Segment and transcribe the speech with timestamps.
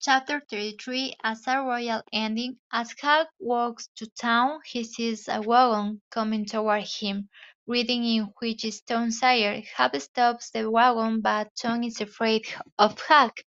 [0.00, 6.02] Chapter 33 As a royal ending, as Huck walks to town, he sees a wagon
[6.10, 7.28] coming toward him,
[7.66, 9.62] reading in which is Tom Sawyer.
[9.76, 12.46] Huck stops the wagon, but Tom is afraid
[12.78, 13.40] of Huck,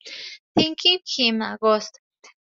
[0.56, 1.98] thinking him a ghost.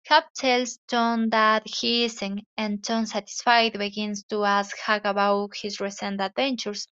[0.08, 5.80] Huck tells Tom that he isn't, and Tom, satisfied, begins to ask Huck about his
[5.80, 6.88] recent adventures.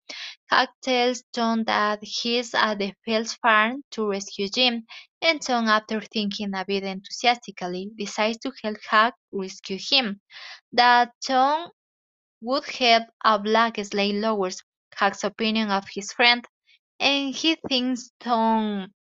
[0.49, 4.87] Huck tells Tom that he's at the Phelps farm to rescue Jim,
[5.21, 10.19] and Tom, after thinking a bit enthusiastically, decides to help Huck rescue him.
[10.71, 11.69] That Tom
[12.41, 14.63] would help a black slave lowers
[14.95, 16.43] Huck's opinion of his friend,
[16.99, 18.91] and he thinks Tom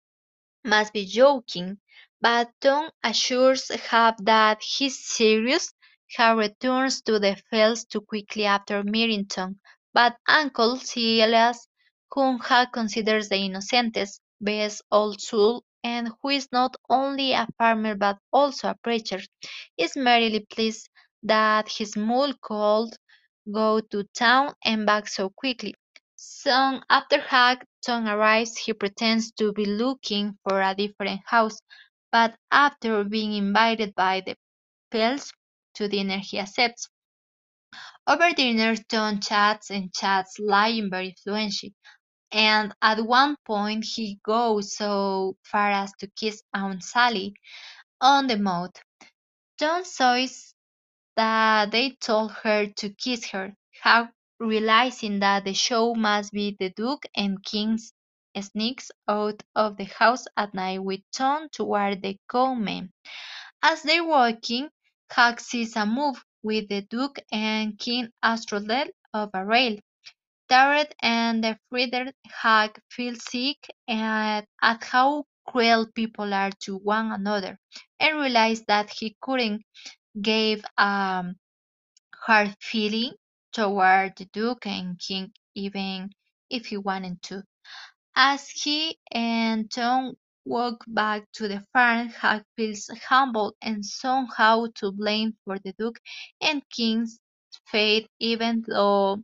[0.64, 1.78] must be joking,
[2.22, 5.74] but Tom assures Huck that he's serious.
[6.16, 9.60] Huck returns to the Phelps too quickly after meeting Tom,
[9.92, 11.68] but Uncle Silas,
[12.12, 17.94] whom Huck considers the innocentest, best old soul, and who is not only a farmer
[17.94, 19.20] but also a preacher,
[19.76, 20.88] is merely pleased
[21.22, 22.96] that his mule could
[23.52, 25.74] go to town and back so quickly.
[26.16, 31.58] Soon after Huck Tom arrives, he pretends to be looking for a different house,
[32.12, 34.36] but after being invited by the
[34.92, 35.32] Phelps
[35.74, 36.88] to dinner, he accepts.
[38.06, 41.74] Over dinner, Tom chats and chats, lying very fluently,
[42.32, 47.34] and at one point he goes so far as to kiss Aunt Sally
[48.00, 48.72] on the mouth.
[49.58, 50.54] Tom says
[51.16, 53.56] that they told her to kiss her.
[53.82, 57.78] Huck, realizing that the show must be the Duke and King,
[58.40, 62.92] sneaks out of the house at night with Tom toward the cowmen.
[63.62, 64.70] As they're walking,
[65.10, 69.78] Huck sees a move with the Duke and King astroloed of a rail.
[70.48, 73.58] Tired and afraid, Huck feels sick
[73.88, 77.58] at, at how cruel people are to one another,
[78.00, 79.62] and realizes that he couldn't
[80.20, 81.34] give a
[82.16, 83.12] hard feeling
[83.52, 86.10] toward the Duke and King even
[86.50, 87.44] if he wanted to.
[88.16, 94.92] As he and Tom walk back to the farm, Huck feels humbled and somehow to
[94.92, 96.00] blame for the Duke
[96.40, 97.20] and King's
[97.66, 99.22] fate even though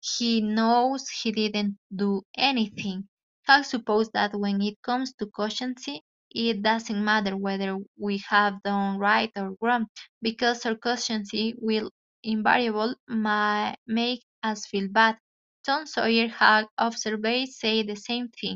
[0.00, 3.08] he knows he didn't do anything.
[3.46, 5.86] Huck supposes that when it comes to conscience,
[6.30, 9.88] it doesn't matter whether we have done right or wrong,
[10.22, 11.30] because our conscience
[11.60, 11.90] will
[12.22, 12.94] invariably
[13.86, 15.18] make us feel bad.
[15.64, 18.52] Tom Sawyer, Huck observed say the same thing.